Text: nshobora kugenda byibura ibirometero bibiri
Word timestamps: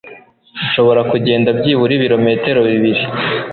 nshobora 0.65 1.01
kugenda 1.11 1.49
byibura 1.57 1.91
ibirometero 1.97 2.59
bibiri 2.69 3.01